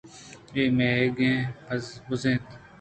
[0.53, 1.19] اے مئیگ
[2.07, 2.45] بُز اِنت۔